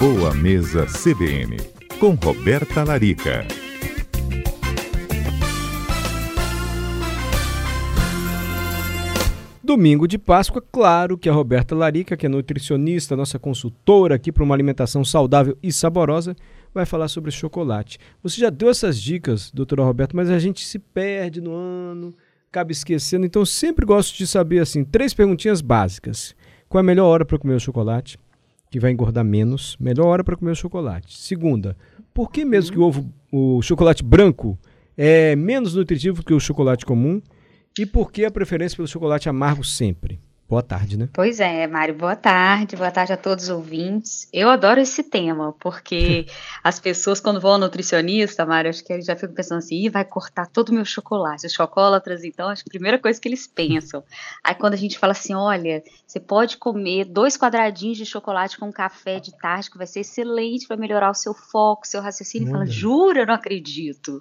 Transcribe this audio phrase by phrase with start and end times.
[0.00, 1.58] Boa Mesa CBN,
[1.98, 3.46] com Roberta Larica.
[9.62, 14.42] Domingo de Páscoa, claro que a Roberta Larica, que é nutricionista, nossa consultora aqui para
[14.42, 16.34] uma alimentação saudável e saborosa,
[16.72, 17.98] vai falar sobre chocolate.
[18.22, 22.14] Você já deu essas dicas, doutora Roberta, mas a gente se perde no ano,
[22.48, 26.34] acaba esquecendo, então sempre gosto de saber assim, três perguntinhas básicas.
[26.70, 28.18] Qual é a melhor hora para comer o chocolate?
[28.70, 29.76] Que vai engordar menos.
[29.80, 31.18] Melhor hora para comer o chocolate.
[31.18, 31.76] Segunda,
[32.14, 34.58] por que mesmo que o ovo, o chocolate branco
[34.96, 37.20] é menos nutritivo que o chocolate comum?
[37.78, 40.20] E por que a preferência pelo chocolate amargo sempre?
[40.50, 41.08] Boa tarde, né?
[41.12, 44.28] Pois é, Mário, boa tarde, boa tarde a todos os ouvintes.
[44.32, 46.26] Eu adoro esse tema, porque
[46.64, 49.88] as pessoas, quando vão ao nutricionista, Mário, acho que eles já ficam pensando assim, Ih,
[49.88, 51.46] vai cortar todo o meu chocolate.
[51.46, 54.02] Os chocolatras, então, acho que a primeira coisa que eles pensam.
[54.42, 58.72] Aí quando a gente fala assim, olha, você pode comer dois quadradinhos de chocolate com
[58.72, 62.50] café de tarde, que vai ser excelente para melhorar o seu foco, seu raciocínio, e
[62.50, 64.20] fala, jura, eu não acredito.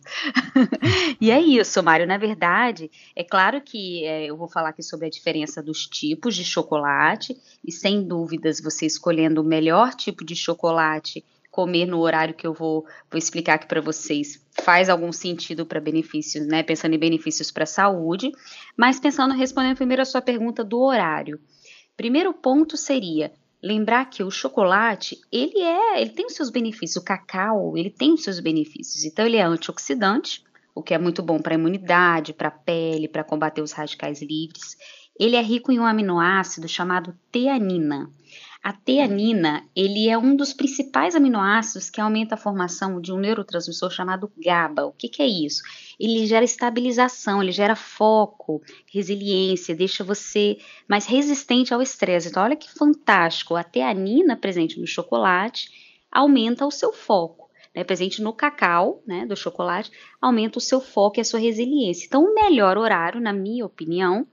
[1.20, 5.08] e é isso, Mário, na verdade, é claro que é, eu vou falar aqui sobre
[5.08, 10.26] a diferença dos tipos, tipos de chocolate, e sem dúvidas você escolhendo o melhor tipo
[10.26, 15.12] de chocolate, comer no horário que eu vou, vou explicar aqui para vocês, faz algum
[15.12, 16.62] sentido para benefícios, né?
[16.62, 18.32] Pensando em benefícios para a saúde,
[18.78, 21.40] mas pensando, respondendo primeiro a sua pergunta do horário.
[21.96, 23.32] Primeiro ponto seria
[23.64, 28.14] lembrar que o chocolate, ele é, ele tem os seus benefícios, o cacau, ele tem
[28.14, 29.06] os seus benefícios.
[29.06, 30.44] Então ele é antioxidante,
[30.76, 34.22] o que é muito bom para a imunidade, para a pele, para combater os radicais
[34.22, 34.78] livres.
[35.20, 38.10] Ele é rico em um aminoácido chamado teanina.
[38.62, 43.90] A teanina, ele é um dos principais aminoácidos que aumenta a formação de um neurotransmissor
[43.90, 44.86] chamado GABA.
[44.86, 45.62] O que, que é isso?
[45.98, 48.62] Ele gera estabilização, ele gera foco,
[48.92, 50.58] resiliência, deixa você
[50.90, 52.28] mais resistente ao estresse.
[52.28, 53.56] Então, olha que fantástico!
[53.56, 55.70] A teanina presente no chocolate
[56.12, 57.50] aumenta o seu foco.
[57.74, 62.08] Né, presente no cacau, né, do chocolate, aumenta o seu foco e a sua resiliência.
[62.08, 64.26] Então, o melhor horário, na minha opinião,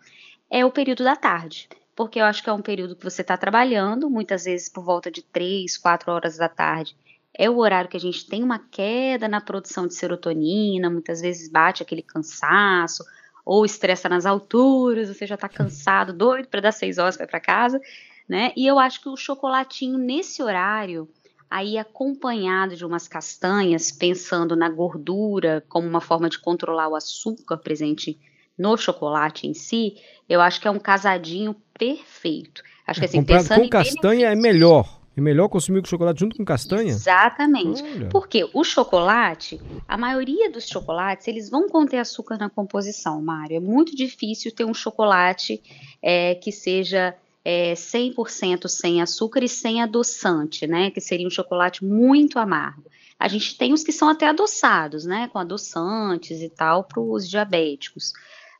[0.51, 3.37] é o período da tarde, porque eu acho que é um período que você está
[3.37, 6.97] trabalhando, muitas vezes por volta de 3, 4 horas da tarde.
[7.33, 11.51] É o horário que a gente tem uma queda na produção de serotonina, muitas vezes
[11.51, 13.05] bate aquele cansaço,
[13.45, 17.81] ou estressa nas alturas, você já está cansado, doido para dar 6 horas para casa,
[18.28, 18.53] né?
[18.57, 21.09] E eu acho que o chocolatinho nesse horário,
[21.49, 27.59] aí acompanhado de umas castanhas, pensando na gordura como uma forma de controlar o açúcar
[27.59, 28.19] presente
[28.59, 29.97] no chocolate em si,
[30.28, 32.62] eu acho que é um casadinho perfeito.
[32.87, 34.97] Acho que é, assim, Comprado com castanha é melhor.
[35.17, 36.91] É melhor consumir o chocolate junto com castanha?
[36.91, 37.83] Exatamente.
[37.83, 38.09] Olha.
[38.11, 39.59] Porque o chocolate,
[39.89, 43.56] a maioria dos chocolates, eles vão conter açúcar na composição, Mário.
[43.56, 45.62] É muito difícil ter um chocolate
[46.03, 50.91] é, que seja é, 100% sem açúcar e sem adoçante, né?
[50.91, 52.84] Que seria um chocolate muito amargo.
[53.19, 55.31] A gente tem os que são até adoçados, né?
[55.33, 58.12] Com adoçantes e tal, para os diabéticos.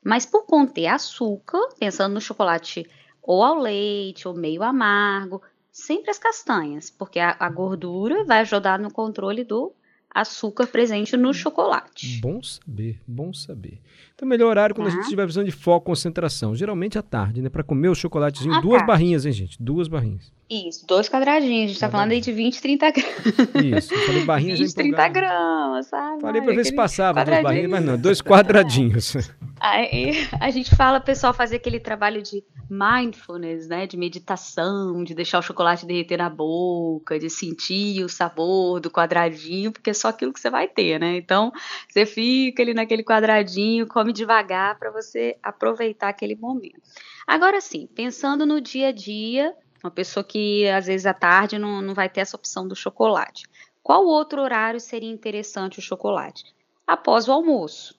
[0.07, 2.87] Mas por conter açúcar, pensando no chocolate
[3.21, 8.79] ou ao leite, ou meio amargo, sempre as castanhas, porque a, a gordura vai ajudar
[8.79, 9.73] no controle do
[10.09, 12.21] açúcar presente no chocolate.
[12.21, 13.81] Bom saber, bom saber.
[14.15, 16.55] Então, melhor horário quando a gente tiver precisando de foco, concentração.
[16.55, 17.49] Geralmente à tarde, né?
[17.49, 18.87] Para comer o chocolatezinho, à duas tarde.
[18.87, 19.61] barrinhas, hein, gente?
[19.61, 20.33] Duas barrinhas.
[20.49, 21.65] Isso, dois quadradinhos.
[21.65, 23.85] A gente tá falando aí de 20, 30 gramas.
[23.85, 26.21] Isso, eu falei barrinhas 20, 30 gramas, sabe?
[26.21, 29.17] Falei para ver se passava duas barrinhas, mas não, dois quadradinhos.
[29.59, 33.89] Aí a gente fala, pessoal, fazer aquele trabalho de mindfulness, né?
[33.89, 39.73] De meditação, de deixar o chocolate derreter na boca, de sentir o sabor do quadradinho,
[39.73, 41.17] porque é só aquilo que você vai ter, né?
[41.17, 41.53] Então,
[41.89, 46.81] você fica ali naquele quadradinho, come devagar para você aproveitar aquele momento.
[47.27, 49.53] Agora sim, pensando no dia a dia,
[49.87, 53.45] uma pessoa que às vezes à tarde não, não vai ter essa opção do chocolate.
[53.83, 56.45] Qual outro horário seria interessante o chocolate?
[56.85, 57.97] Após o almoço,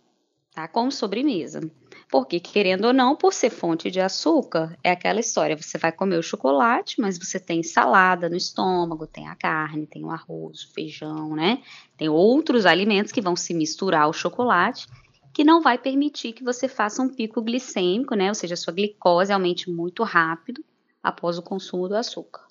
[0.53, 0.67] tá?
[0.67, 1.61] Como sobremesa.
[2.09, 6.17] Porque, querendo ou não, por ser fonte de açúcar, é aquela história: você vai comer
[6.17, 10.73] o chocolate, mas você tem salada no estômago, tem a carne, tem o arroz, o
[10.73, 11.61] feijão, né?
[11.97, 14.87] Tem outros alimentos que vão se misturar ao chocolate,
[15.33, 18.29] que não vai permitir que você faça um pico glicêmico, né?
[18.29, 20.63] Ou seja, a sua glicose aumente muito rápido
[21.01, 22.45] após o consumo do açúcar.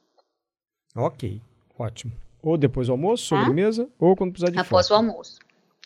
[0.95, 1.41] Ok,
[1.79, 2.13] ótimo.
[2.43, 3.41] Ou depois do almoço, tá?
[3.41, 5.01] sobremesa, ou quando precisar de Após foco.
[5.01, 5.39] o almoço.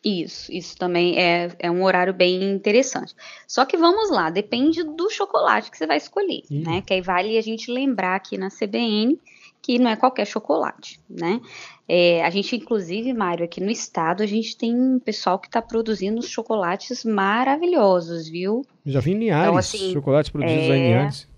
[0.04, 3.14] Isso, isso também é, é um horário bem interessante.
[3.46, 6.62] Só que vamos lá, depende do chocolate que você vai escolher, Ih.
[6.64, 6.82] né?
[6.82, 9.20] Que aí vale a gente lembrar aqui na CBN
[9.62, 11.40] que não é qualquer chocolate, né?
[11.86, 15.60] É, a gente, inclusive, Mário, aqui no estado, a gente tem um pessoal que está
[15.60, 18.64] produzindo chocolates maravilhosos, viu?
[18.86, 20.76] Já vi em Linhares, então, assim, chocolates produzidos é...
[20.76, 21.28] em Linhares.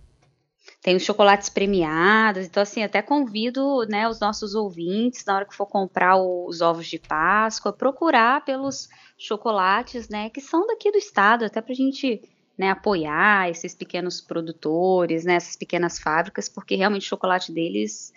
[0.82, 5.54] Tem os chocolates premiados, então assim, até convido, né, os nossos ouvintes, na hora que
[5.54, 11.44] for comprar os ovos de Páscoa, procurar pelos chocolates, né, que são daqui do estado,
[11.44, 12.20] até para a gente,
[12.58, 18.12] né, apoiar esses pequenos produtores, né, essas pequenas fábricas, porque realmente o chocolate deles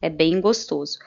[0.00, 0.98] é bem gostoso.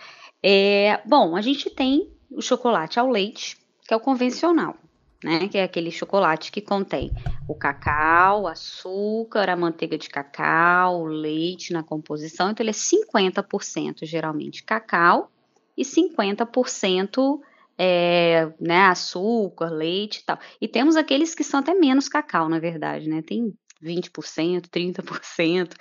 [0.41, 4.77] É, bom, a gente tem o chocolate ao leite, que é o convencional
[5.23, 5.47] né?
[5.47, 7.11] Que é aquele chocolate que contém
[7.47, 12.49] o cacau, açúcar, a manteiga de cacau, o leite na composição.
[12.49, 15.31] Então, ele é 50% geralmente cacau
[15.77, 17.39] e 50%
[17.77, 20.39] é, né, açúcar, leite e tal.
[20.61, 23.21] E temos aqueles que são até menos cacau, na verdade, né?
[23.21, 25.75] Tem 20%, 30%.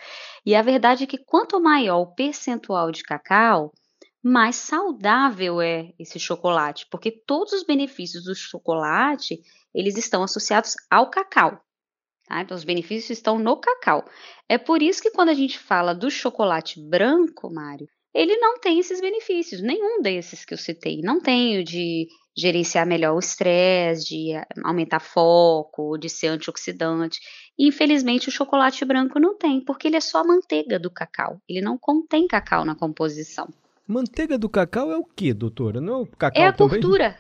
[0.44, 3.72] E a verdade é que quanto maior o percentual de cacau,
[4.24, 9.38] mais saudável é esse chocolate, porque todos os benefícios do chocolate,
[9.74, 11.60] eles estão associados ao cacau.
[12.26, 12.40] Tá?
[12.40, 14.02] Então, os benefícios estão no cacau.
[14.48, 18.78] É por isso que quando a gente fala do chocolate branco, Mário, ele não tem
[18.78, 21.02] esses benefícios, nenhum desses que eu citei.
[21.02, 24.30] Não tem o de gerenciar melhor o estresse, de
[24.64, 27.20] aumentar foco, de ser antioxidante.
[27.58, 31.42] Infelizmente, o chocolate branco não tem, porque ele é só a manteiga do cacau.
[31.46, 33.48] Ele não contém cacau na composição.
[33.86, 35.80] Manteiga do cacau é o que, doutora?
[35.80, 36.80] Não é o cacau É a também?
[36.80, 37.18] gordura.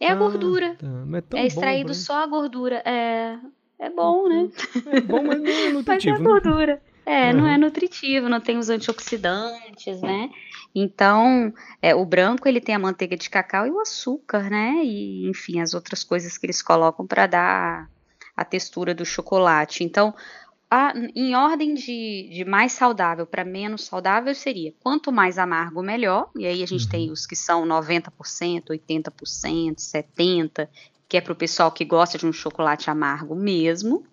[0.00, 0.76] É a Ah, gordura.
[0.76, 0.86] tá.
[1.36, 2.82] é, É extraído só a gordura.
[2.84, 3.36] É,
[3.78, 4.48] é bom, né?
[4.86, 6.18] É bom, mas não é Mas é a nutritivo.
[6.18, 6.24] né?
[6.24, 6.82] gordura.
[7.04, 7.54] É, não Aham.
[7.54, 10.28] é nutritivo, não tem os antioxidantes, né?
[10.74, 14.82] Então, é, o branco ele tem a manteiga de cacau e o açúcar, né?
[14.84, 17.88] E, enfim, as outras coisas que eles colocam para dar
[18.36, 19.82] a textura do chocolate.
[19.82, 20.14] Então,
[20.70, 26.30] a- em ordem de, de mais saudável para menos saudável seria quanto mais amargo, melhor.
[26.36, 26.90] E aí a gente Uhum.
[26.90, 30.68] tem os que são 90%, 80%, 70%,
[31.08, 34.04] que é para o pessoal que gosta de um chocolate amargo mesmo.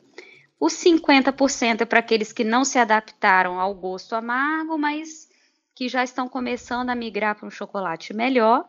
[0.59, 5.27] Os 50% é para aqueles que não se adaptaram ao gosto amargo, mas
[5.75, 8.65] que já estão começando a migrar para um chocolate melhor.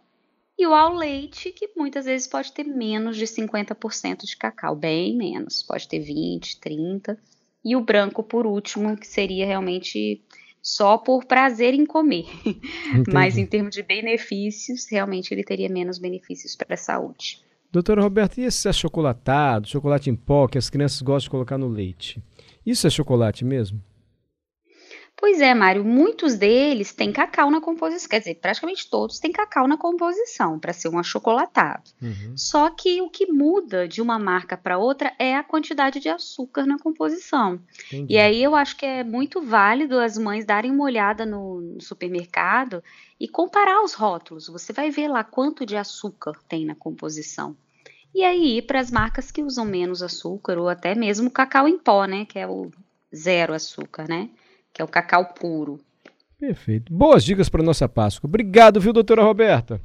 [0.58, 5.16] E o ao leite, que muitas vezes pode ter menos de 50% de cacau, bem
[5.16, 7.16] menos, pode ter 20, 30.
[7.66, 10.22] E o branco, por último, que seria realmente
[10.62, 12.26] só por prazer em comer.
[13.12, 13.40] Mas Entendi.
[13.40, 17.40] em termos de benefícios, realmente ele teria menos benefícios para a saúde.
[17.72, 21.66] Doutora Roberta, e esse achocolatado, chocolate em pó que as crianças gostam de colocar no
[21.66, 22.22] leite?
[22.64, 23.82] Isso é chocolate mesmo?
[25.18, 29.66] Pois é, Mário, muitos deles têm cacau na composição, quer dizer, praticamente todos têm cacau
[29.66, 31.90] na composição para ser um achocolatado.
[32.02, 32.36] Uhum.
[32.36, 36.66] Só que o que muda de uma marca para outra é a quantidade de açúcar
[36.66, 37.58] na composição.
[37.86, 38.12] Entendi.
[38.12, 41.80] E aí eu acho que é muito válido as mães darem uma olhada no, no
[41.80, 42.84] supermercado
[43.18, 44.48] e comparar os rótulos.
[44.48, 47.56] Você vai ver lá quanto de açúcar tem na composição.
[48.14, 51.78] E aí ir para as marcas que usam menos açúcar ou até mesmo cacau em
[51.78, 52.70] pó, né, que é o
[53.14, 54.28] zero açúcar, né?
[54.76, 55.80] Que é o cacau puro.
[56.38, 56.92] Perfeito.
[56.92, 58.28] Boas dicas para nossa Páscoa.
[58.28, 59.80] Obrigado, viu, doutora Roberta?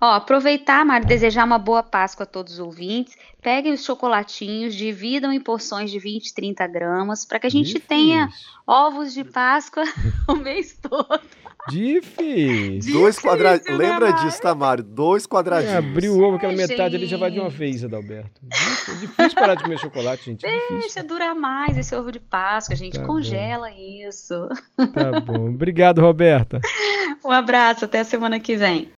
[0.00, 3.16] Ó, aproveitar, Mário, desejar uma boa Páscoa a todos os ouvintes.
[3.42, 7.88] Peguem os chocolatinhos, dividam em porções de 20, 30 gramas, para que a gente Difícil.
[7.88, 8.28] tenha
[8.64, 9.82] ovos de Páscoa
[10.28, 11.20] o mês todo.
[11.68, 12.92] Difícil.
[12.92, 13.64] Dois quadradinhos.
[13.64, 14.84] Difícil, né, Lembra disso, tá, Mário?
[14.84, 15.76] Dois quadradinhos.
[15.76, 18.40] Abrir o ovo, aquela Ai, metade ali já vai de uma vez, Adalberto.
[18.42, 20.46] Difícil, difícil parar de comer chocolate, gente.
[20.46, 20.78] Difícil.
[20.78, 22.98] Deixa durar mais esse ovo de Páscoa, gente.
[22.98, 24.48] Tá Congela isso.
[24.92, 25.50] Tá bom.
[25.50, 26.60] Obrigado, Roberta.
[27.24, 28.90] Um abraço, até a semana que vem.